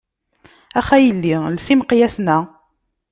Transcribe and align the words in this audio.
Ax 0.79 0.87
a 0.95 0.97
yelli 1.05 1.31
els 1.49 1.67
imeqyasen-a. 1.73 2.37